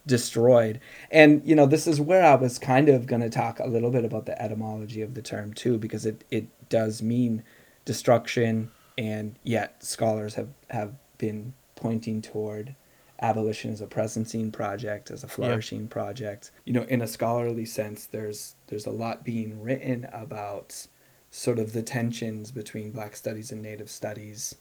destroyed. 0.06 0.80
And 1.10 1.40
you 1.44 1.54
know, 1.54 1.66
this 1.66 1.86
is 1.86 2.00
where 2.00 2.24
I 2.24 2.34
was 2.34 2.58
kind 2.58 2.88
of 2.88 3.06
going 3.06 3.22
to 3.22 3.30
talk 3.30 3.60
a 3.60 3.66
little 3.68 3.90
bit 3.90 4.04
about 4.04 4.26
the 4.26 4.40
etymology 4.42 5.02
of 5.02 5.14
the 5.14 5.22
term 5.22 5.52
too, 5.54 5.78
because 5.78 6.04
it 6.04 6.24
it 6.30 6.46
does 6.68 7.00
mean 7.02 7.44
destruction, 7.84 8.70
and 8.98 9.36
yet 9.44 9.84
scholars 9.84 10.34
have 10.34 10.48
have 10.70 10.94
been 11.18 11.54
pointing 11.82 12.22
toward 12.22 12.76
abolition 13.20 13.72
as 13.72 13.80
a 13.80 13.86
presencing 13.86 14.52
project, 14.52 15.10
as 15.10 15.24
a 15.24 15.28
flourishing 15.28 15.88
project. 15.88 16.52
You 16.64 16.72
know, 16.72 16.82
in 16.84 17.02
a 17.02 17.06
scholarly 17.08 17.64
sense, 17.64 18.06
there's 18.06 18.54
there's 18.68 18.86
a 18.86 18.90
lot 18.90 19.24
being 19.24 19.60
written 19.60 20.08
about 20.12 20.86
sort 21.30 21.58
of 21.58 21.72
the 21.72 21.82
tensions 21.82 22.52
between 22.52 22.92
Black 22.92 23.16
studies 23.16 23.50
and 23.50 23.60
Native 23.62 23.90
studies. 23.90 24.54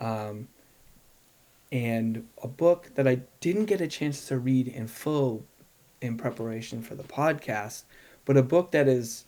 Um, 0.00 0.48
and 1.70 2.26
a 2.42 2.48
book 2.48 2.90
that 2.94 3.06
I 3.06 3.20
didn't 3.40 3.66
get 3.66 3.80
a 3.80 3.86
chance 3.86 4.26
to 4.28 4.38
read 4.38 4.68
in 4.68 4.88
full 4.88 5.44
in 6.00 6.16
preparation 6.16 6.82
for 6.82 6.94
the 6.94 7.04
podcast, 7.04 7.84
but 8.24 8.36
a 8.36 8.42
book 8.42 8.72
that 8.72 8.88
is 8.88 9.24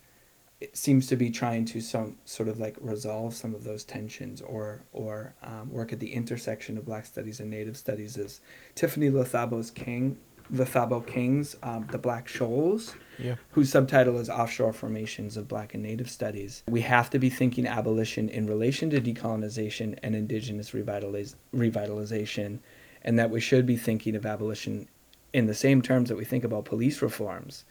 it 0.60 0.76
seems 0.76 1.06
to 1.08 1.16
be 1.16 1.30
trying 1.30 1.64
to 1.66 1.80
some 1.80 2.16
sort 2.24 2.48
of 2.48 2.58
like 2.58 2.76
resolve 2.80 3.34
some 3.34 3.54
of 3.54 3.62
those 3.64 3.84
tensions 3.84 4.40
or 4.40 4.82
or 4.92 5.34
um, 5.42 5.70
work 5.70 5.92
at 5.92 6.00
the 6.00 6.12
intersection 6.12 6.78
of 6.78 6.84
Black 6.86 7.04
studies 7.06 7.40
and 7.40 7.50
Native 7.50 7.76
studies 7.76 8.16
is 8.16 8.40
Tiffany 8.74 9.10
Lethabo's 9.10 9.70
King, 9.70 10.16
Lethabo 10.52 11.06
King's 11.06 11.56
um, 11.62 11.86
The 11.90 11.98
Black 11.98 12.26
Shoals 12.26 12.94
Yeah. 13.18 13.34
whose 13.50 13.70
subtitle 13.70 14.18
is 14.18 14.30
Offshore 14.30 14.72
Formations 14.72 15.36
of 15.36 15.46
Black 15.46 15.74
and 15.74 15.82
Native 15.82 16.10
Studies. 16.10 16.62
We 16.68 16.80
have 16.82 17.10
to 17.10 17.18
be 17.18 17.28
thinking 17.28 17.66
abolition 17.66 18.28
in 18.30 18.46
relation 18.46 18.88
to 18.90 19.00
decolonization 19.00 19.98
and 20.02 20.14
indigenous 20.14 20.70
revitaliz- 20.70 21.34
revitalization, 21.54 22.60
and 23.02 23.18
that 23.18 23.30
we 23.30 23.40
should 23.40 23.66
be 23.66 23.76
thinking 23.76 24.14
of 24.16 24.24
abolition 24.24 24.88
in 25.32 25.46
the 25.46 25.54
same 25.54 25.82
terms 25.82 26.08
that 26.08 26.16
we 26.16 26.24
think 26.24 26.44
about 26.44 26.64
police 26.64 27.02
reforms, 27.02 27.64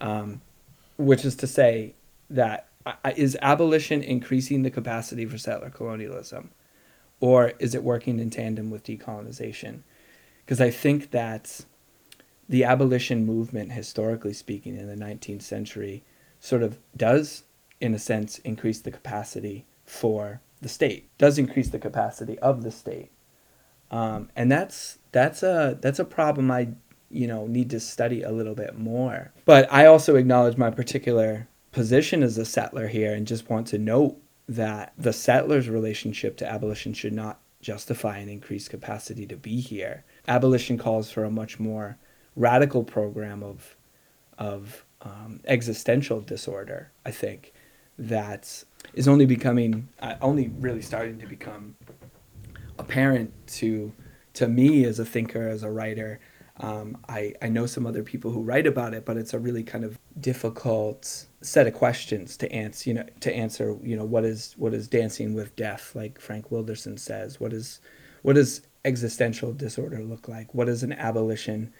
um, 0.00 0.40
which 0.98 1.24
is 1.24 1.34
to 1.36 1.46
say 1.46 1.94
that 2.30 2.68
uh, 2.86 2.94
abolition 3.42 4.02
increasing 4.02 4.62
the 4.62 4.70
capacity 4.70 5.26
for 5.26 5.38
settler 5.38 5.70
colonialism, 5.70 6.50
or 7.20 7.52
is 7.58 7.74
it 7.74 7.82
working 7.82 8.18
in 8.18 8.30
tandem 8.30 8.70
with 8.70 8.84
decolonization? 8.84 9.80
Because 10.44 10.60
I 10.60 10.70
think 10.70 11.10
that 11.10 11.64
the 12.48 12.64
abolition 12.64 13.26
movement, 13.26 13.72
historically 13.72 14.32
speaking, 14.32 14.76
in 14.76 14.86
the 14.86 14.96
19th 14.96 15.42
century, 15.42 16.04
sort 16.40 16.62
of 16.62 16.78
does, 16.96 17.44
in 17.80 17.94
a 17.94 17.98
sense, 17.98 18.38
increase 18.38 18.80
the 18.80 18.90
capacity 18.90 19.66
for 19.84 20.40
the 20.60 20.68
state, 20.68 21.10
does 21.18 21.38
increase 21.38 21.68
the 21.68 21.78
capacity 21.78 22.38
of 22.38 22.62
the 22.62 22.70
state, 22.70 23.10
um, 23.90 24.30
and 24.34 24.50
that's 24.50 24.98
that's 25.12 25.42
a 25.42 25.78
that's 25.80 25.98
a 25.98 26.04
problem 26.04 26.50
I 26.50 26.68
you 27.10 27.26
know 27.26 27.46
need 27.46 27.70
to 27.70 27.80
study 27.80 28.22
a 28.22 28.30
little 28.30 28.54
bit 28.54 28.76
more. 28.76 29.32
But 29.44 29.72
I 29.72 29.86
also 29.86 30.16
acknowledge 30.16 30.56
my 30.56 30.70
particular 30.70 31.48
position 31.72 32.22
as 32.22 32.38
a 32.38 32.44
settler 32.44 32.88
here, 32.88 33.14
and 33.14 33.26
just 33.26 33.50
want 33.50 33.66
to 33.68 33.78
note 33.78 34.16
that 34.48 34.92
the 34.96 35.12
settler's 35.12 35.68
relationship 35.68 36.36
to 36.38 36.50
abolition 36.50 36.92
should 36.92 37.12
not 37.12 37.40
justify 37.60 38.18
an 38.18 38.28
increased 38.28 38.70
capacity 38.70 39.26
to 39.26 39.36
be 39.36 39.60
here. 39.60 40.04
Abolition 40.26 40.78
calls 40.78 41.10
for 41.10 41.24
a 41.24 41.30
much 41.30 41.58
more 41.58 41.98
radical 42.36 42.84
program 42.84 43.42
of 43.42 43.76
of 44.38 44.84
um, 45.02 45.40
existential 45.46 46.20
disorder. 46.20 46.92
I 47.04 47.10
think 47.10 47.52
that 47.98 48.64
is 48.94 49.08
only 49.08 49.26
becoming 49.26 49.88
uh, 50.00 50.14
only 50.22 50.48
really 50.60 50.82
starting 50.82 51.18
to 51.18 51.26
become 51.26 51.76
apparent 52.78 53.32
to 53.48 53.92
to 54.34 54.46
me 54.46 54.84
as 54.84 54.98
a 54.98 55.04
thinker 55.04 55.48
as 55.48 55.62
a 55.62 55.70
writer. 55.70 56.20
Um, 56.60 56.98
I, 57.08 57.34
I 57.40 57.48
know 57.48 57.66
some 57.66 57.86
other 57.86 58.02
people 58.02 58.30
who 58.30 58.42
write 58.42 58.66
about 58.66 58.94
it, 58.94 59.04
but 59.04 59.16
it's 59.16 59.32
a 59.32 59.38
really 59.38 59.62
kind 59.62 59.84
of 59.84 59.98
difficult 60.20 61.26
set 61.40 61.66
of 61.66 61.74
questions 61.74 62.36
to 62.38 62.50
answer. 62.50 62.90
You 62.90 62.94
know, 62.94 63.06
to 63.20 63.32
answer. 63.32 63.76
You 63.82 63.96
know, 63.96 64.04
what 64.04 64.24
is 64.24 64.54
what 64.56 64.74
is 64.74 64.88
dancing 64.88 65.34
with 65.34 65.54
death, 65.56 65.94
like 65.94 66.20
Frank 66.20 66.50
Wilderson 66.50 66.96
says. 66.98 67.38
What 67.40 67.52
is 67.52 67.80
what 68.22 68.34
does 68.34 68.62
existential 68.84 69.52
disorder 69.52 70.02
look 70.02 70.28
like? 70.28 70.54
What 70.54 70.66
does 70.66 70.82
an 70.82 70.92
abolition 70.92 71.72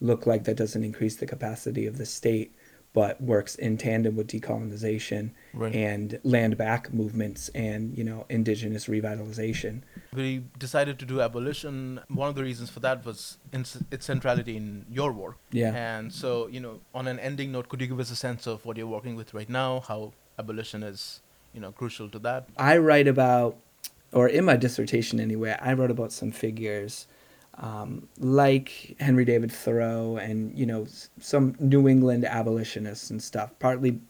look 0.00 0.26
like 0.26 0.44
that 0.44 0.56
doesn't 0.56 0.84
increase 0.84 1.16
the 1.16 1.26
capacity 1.26 1.86
of 1.86 1.96
the 1.96 2.06
state, 2.06 2.54
but 2.94 3.20
works 3.20 3.54
in 3.54 3.76
tandem 3.78 4.16
with 4.16 4.26
decolonization 4.28 5.30
Right. 5.54 5.74
and 5.74 6.18
land 6.24 6.56
back 6.56 6.92
movements 6.92 7.48
and 7.54 7.96
you 7.96 8.04
know 8.04 8.26
indigenous 8.28 8.86
revitalization? 8.86 9.82
We 10.14 10.44
decided 10.58 10.98
to 10.98 11.06
do 11.06 11.20
abolition. 11.20 12.00
One 12.08 12.28
of 12.28 12.34
the 12.34 12.42
reasons 12.42 12.70
for 12.70 12.80
that 12.80 13.04
was 13.04 13.38
in 13.52 13.64
its 13.90 14.04
centrality 14.06 14.56
in 14.56 14.84
your 14.90 15.12
work. 15.12 15.36
Yeah. 15.50 15.72
And 15.74 16.12
so, 16.12 16.48
you 16.48 16.60
know, 16.60 16.80
on 16.94 17.06
an 17.08 17.18
ending 17.18 17.52
note, 17.52 17.68
could 17.68 17.80
you 17.80 17.86
give 17.86 18.00
us 18.00 18.10
a 18.10 18.16
sense 18.16 18.46
of 18.46 18.64
what 18.66 18.76
you're 18.76 18.86
working 18.86 19.14
with 19.16 19.32
right 19.34 19.48
now, 19.48 19.80
how 19.80 20.12
abolition 20.38 20.82
is, 20.82 21.20
you 21.54 21.60
know, 21.60 21.72
crucial 21.72 22.08
to 22.10 22.18
that? 22.20 22.48
I 22.56 22.76
write 22.76 23.08
about, 23.08 23.56
or 24.12 24.28
in 24.28 24.44
my 24.44 24.56
dissertation 24.56 25.18
anyway, 25.20 25.56
I 25.60 25.72
wrote 25.72 25.90
about 25.90 26.12
some 26.12 26.30
figures 26.30 27.06
um, 27.58 28.08
like 28.18 28.96
Henry 29.00 29.24
David 29.24 29.52
Thoreau 29.52 30.16
and 30.16 30.56
you 30.58 30.66
know 30.66 30.86
some 31.20 31.54
New 31.58 31.88
England 31.88 32.24
abolitionists 32.24 33.10
and 33.10 33.22
stuff. 33.22 33.50
Partly, 33.58 34.00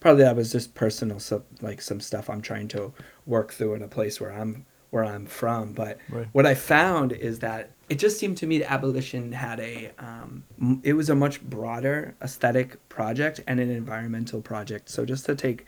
partly 0.00 0.24
that 0.24 0.36
was 0.36 0.52
just 0.52 0.74
personal, 0.74 1.20
so 1.20 1.44
like 1.60 1.80
some 1.80 2.00
stuff 2.00 2.28
I'm 2.28 2.42
trying 2.42 2.68
to 2.68 2.92
work 3.26 3.52
through 3.52 3.74
in 3.74 3.82
a 3.82 3.88
place 3.88 4.20
where 4.20 4.32
I'm 4.32 4.66
where 4.90 5.04
I'm 5.04 5.26
from. 5.26 5.72
But 5.72 5.98
Right. 6.08 6.28
what 6.32 6.46
I 6.46 6.54
found 6.54 7.12
is 7.12 7.40
that 7.40 7.70
it 7.88 7.98
just 7.98 8.18
seemed 8.18 8.36
to 8.38 8.46
me 8.46 8.58
that 8.58 8.70
abolition 8.70 9.32
had 9.32 9.60
a 9.60 9.92
um, 9.98 10.44
it 10.82 10.94
was 10.94 11.08
a 11.08 11.14
much 11.14 11.42
broader 11.42 12.14
aesthetic 12.22 12.88
project 12.88 13.40
and 13.46 13.60
an 13.60 13.70
environmental 13.70 14.40
project. 14.40 14.88
So 14.88 15.04
just 15.04 15.26
to 15.26 15.34
take 15.34 15.66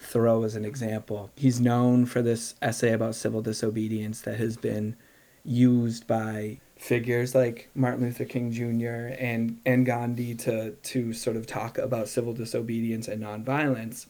Thoreau 0.00 0.44
as 0.44 0.54
an 0.54 0.64
example. 0.64 1.30
He's 1.34 1.60
known 1.60 2.06
for 2.06 2.22
this 2.22 2.54
essay 2.62 2.92
about 2.92 3.14
civil 3.14 3.42
disobedience 3.42 4.20
that 4.22 4.38
has 4.38 4.56
been 4.56 4.96
used 5.48 6.06
by 6.06 6.60
figures 6.76 7.34
like 7.34 7.68
Martin 7.74 8.04
Luther 8.04 8.24
King 8.24 8.52
Jr. 8.52 9.14
and 9.18 9.58
and 9.66 9.84
Gandhi 9.84 10.34
to 10.36 10.72
to 10.72 11.12
sort 11.12 11.36
of 11.36 11.46
talk 11.46 11.78
about 11.78 12.08
civil 12.08 12.32
disobedience 12.32 13.08
and 13.08 13.22
nonviolence. 13.22 14.06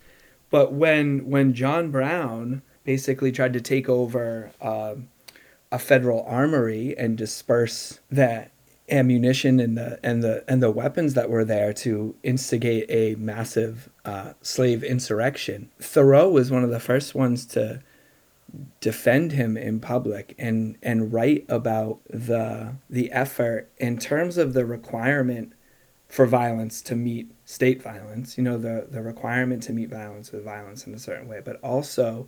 But 0.51 0.73
when 0.73 1.29
when 1.31 1.55
John 1.55 1.91
Brown 1.91 2.63
basically 2.85 3.33
tried 3.33 3.53
to 3.53 3.61
take 3.61 3.89
over 3.89 4.51
um, 4.61 5.09
a 5.71 5.79
federal 5.79 6.23
armory 6.25 6.97
and 6.97 7.17
disperse 7.19 8.01
that 8.11 8.51
ammunition 8.91 9.61
and 9.61 9.77
the 9.77 10.01
and 10.03 10.23
the 10.23 10.45
and 10.49 10.63
the 10.63 10.71
weapons 10.71 11.15
that 11.15 11.29
were 11.29 11.45
there 11.45 11.73
to 11.73 12.15
instigate 12.23 12.87
a 12.89 13.15
massive 13.17 13.89
uh, 14.05 14.33
slave 14.43 14.83
insurrection. 14.83 15.71
Thoreau 15.81 16.29
was 16.29 16.51
one 16.51 16.65
of 16.65 16.71
the 16.71 16.81
first 16.81 17.15
ones 17.15 17.45
to 17.47 17.83
defend 18.81 19.33
him 19.33 19.57
in 19.57 19.79
public 19.81 20.35
and 20.39 20.77
and 20.83 21.13
write 21.13 21.45
about 21.49 22.01
the 22.09 22.75
the 22.89 23.13
effort 23.13 23.71
in 23.77 23.99
terms 23.99 24.39
of 24.39 24.55
the 24.55 24.65
requirement 24.65 25.53
for 26.09 26.25
violence 26.25 26.81
to 26.81 26.97
meet 26.97 27.31
state 27.45 27.83
violence 27.83 28.39
you 28.39 28.43
know 28.43 28.57
the 28.57 28.87
the 28.91 29.03
requirement 29.03 29.63
to 29.63 29.73
meet 29.73 29.91
violence 29.91 30.33
with 30.33 30.43
violence 30.43 30.87
in 30.87 30.95
a 30.95 30.99
certain 30.99 31.29
way 31.29 31.43
but 31.45 31.57
also 31.63 32.27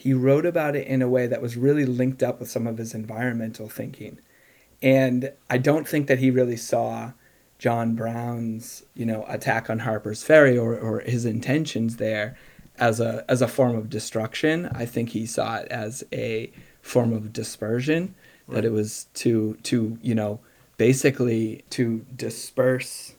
he 0.00 0.14
wrote 0.14 0.46
about 0.46 0.76
it 0.76 0.86
in 0.86 1.02
a 1.02 1.08
way 1.08 1.26
that 1.26 1.42
was 1.42 1.56
really 1.56 1.84
linked 1.84 2.22
up 2.22 2.38
with 2.38 2.48
some 2.48 2.68
of 2.68 2.78
his 2.78 2.94
environmental 2.94 3.68
thinking. 3.68 4.20
And 4.80 5.32
I 5.50 5.58
don't 5.58 5.88
think 5.88 6.06
that 6.06 6.20
he 6.20 6.30
really 6.30 6.56
saw 6.56 7.14
John 7.58 7.96
Brown's, 7.96 8.84
you 8.94 9.04
know, 9.04 9.24
attack 9.26 9.68
on 9.68 9.80
Harper's 9.80 10.22
Ferry 10.22 10.56
or, 10.56 10.78
or 10.78 11.00
his 11.00 11.24
intentions 11.24 11.96
there 11.96 12.38
as 12.78 13.00
a 13.00 13.24
as 13.28 13.42
a 13.42 13.48
form 13.48 13.76
of 13.76 13.88
destruction. 13.90 14.70
I 14.74 14.86
think 14.86 15.10
he 15.10 15.26
saw 15.26 15.56
it 15.56 15.68
as 15.68 16.04
a 16.12 16.50
form 16.82 17.12
of 17.12 17.32
dispersion, 17.32 18.14
that 18.48 18.64
it 18.64 18.72
was 18.72 19.06
to 19.14 19.58
to, 19.64 19.98
you 20.02 20.14
know, 20.14 20.40
basically 20.76 21.64
to 21.70 22.04
disperse 22.14 23.14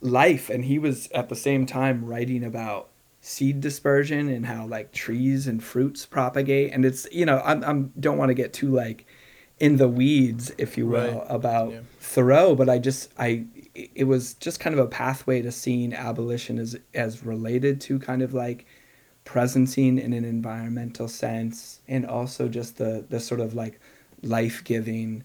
life. 0.00 0.50
And 0.50 0.64
he 0.64 0.78
was 0.78 1.08
at 1.12 1.28
the 1.28 1.36
same 1.36 1.66
time 1.66 2.04
writing 2.04 2.44
about 2.44 2.88
seed 3.20 3.60
dispersion 3.60 4.28
and 4.28 4.46
how 4.46 4.66
like 4.66 4.92
trees 4.92 5.46
and 5.46 5.62
fruits 5.62 6.04
propagate. 6.06 6.72
And 6.72 6.84
it's, 6.84 7.06
you 7.12 7.24
know, 7.24 7.40
I'm, 7.44 7.62
I'm 7.64 7.92
don't 7.98 8.18
want 8.18 8.30
to 8.30 8.34
get 8.34 8.52
too 8.52 8.70
like 8.70 9.06
in 9.60 9.76
the 9.76 9.88
weeds, 9.88 10.52
if 10.58 10.76
you 10.76 10.88
will, 10.88 11.18
Right. 11.18 11.26
about 11.28 11.70
Yeah. 11.70 11.80
Thoreau, 12.00 12.56
but 12.56 12.68
I 12.68 12.78
just, 12.78 13.12
I, 13.16 13.44
it 13.74 14.04
was 14.08 14.34
just 14.34 14.58
kind 14.58 14.74
of 14.76 14.84
a 14.84 14.88
pathway 14.88 15.40
to 15.42 15.52
seeing 15.52 15.94
abolition 15.94 16.58
as, 16.58 16.76
as 16.94 17.24
related 17.24 17.80
to 17.82 18.00
kind 18.00 18.22
of 18.22 18.34
like 18.34 18.66
presencing 19.24 20.00
in 20.00 20.12
an 20.12 20.24
environmental 20.24 21.08
sense 21.08 21.80
and 21.88 22.04
also 22.06 22.48
just 22.48 22.78
the 22.78 23.04
the 23.08 23.20
sort 23.20 23.40
of 23.40 23.54
like 23.54 23.80
life-giving 24.22 25.24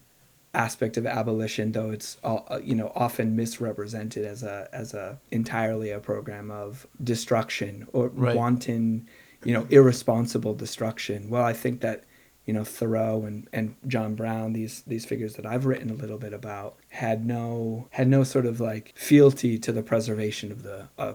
aspect 0.54 0.96
of 0.96 1.06
abolition 1.06 1.72
though 1.72 1.90
it's 1.90 2.16
all, 2.24 2.46
uh, 2.50 2.58
you 2.62 2.74
know 2.74 2.90
often 2.94 3.36
misrepresented 3.36 4.24
as 4.24 4.42
a 4.42 4.68
as 4.72 4.94
a 4.94 5.18
entirely 5.30 5.90
a 5.90 6.00
program 6.00 6.50
of 6.50 6.86
destruction 7.02 7.86
or 7.92 8.08
Right. 8.08 8.36
wanton 8.36 9.06
you 9.44 9.52
know 9.52 9.66
irresponsible 9.70 10.54
destruction 10.54 11.28
well 11.28 11.44
i 11.44 11.52
think 11.52 11.80
that 11.80 12.04
you 12.46 12.54
know 12.54 12.64
Thoreau 12.64 13.24
and, 13.26 13.46
and 13.52 13.76
John 13.86 14.14
Brown, 14.14 14.54
these 14.54 14.80
these 14.86 15.04
figures 15.04 15.34
that 15.34 15.44
I've 15.44 15.66
written 15.66 15.90
a 15.90 15.94
little 15.94 16.16
bit 16.16 16.32
about, 16.32 16.76
had 16.88 17.26
no 17.26 17.88
had 17.90 18.08
no 18.08 18.24
sort 18.24 18.46
of 18.46 18.58
like 18.58 18.94
fealty 18.96 19.58
to 19.58 19.70
the 19.70 19.82
preservation 19.82 20.50
of 20.50 20.62
the 20.62 20.88
uh, 20.96 21.12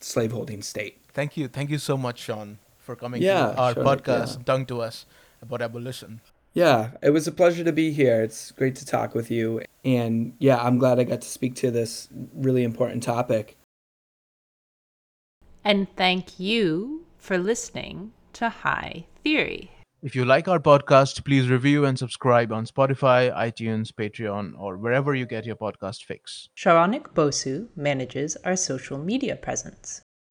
slaveholding 0.00 0.62
state. 0.62 0.98
Thank 1.14 1.36
you, 1.36 1.48
thank 1.48 1.70
you 1.70 1.78
so 1.78 1.96
much, 1.96 2.18
Sean, 2.18 2.58
for 2.78 2.96
coming 2.96 3.22
Yeah, 3.22 3.52
to 3.52 3.56
our 3.56 3.74
sure, 3.74 3.84
podcast, 3.84 4.38
yeah. 4.38 4.42
Tongue 4.44 4.66
to 4.66 4.82
Us, 4.82 5.06
about 5.40 5.62
abolition. 5.62 6.20
Yeah, 6.52 6.90
it 7.02 7.10
was 7.10 7.26
a 7.26 7.32
pleasure 7.32 7.64
to 7.64 7.72
be 7.72 7.92
here. 7.92 8.22
It's 8.22 8.52
great 8.52 8.76
to 8.76 8.86
talk 8.86 9.14
with 9.14 9.30
you. 9.30 9.62
And 9.84 10.34
yeah, 10.38 10.58
I'm 10.62 10.78
glad 10.78 10.98
I 10.98 11.04
got 11.04 11.20
to 11.22 11.28
speak 11.28 11.54
to 11.56 11.70
this 11.70 12.08
really 12.34 12.62
important 12.62 13.02
topic. 13.02 13.56
And 15.64 15.86
thank 15.96 16.38
you 16.38 17.06
for 17.16 17.38
listening 17.38 18.12
to 18.34 18.48
High 18.48 19.06
Theory. 19.22 19.70
If 20.02 20.14
you 20.14 20.24
like 20.26 20.46
our 20.48 20.60
podcast, 20.60 21.24
please 21.24 21.48
review 21.48 21.86
and 21.86 21.98
subscribe 21.98 22.52
on 22.52 22.66
Spotify, 22.66 23.34
iTunes, 23.34 23.90
Patreon, 23.90 24.52
or 24.58 24.76
wherever 24.76 25.14
you 25.14 25.24
get 25.24 25.46
your 25.46 25.56
podcast 25.56 26.04
fix. 26.04 26.50
Saronik 26.54 27.14
Bosu 27.14 27.68
manages 27.74 28.36
our 28.44 28.54
social 28.54 28.98
media 28.98 29.34
presence. 29.34 30.03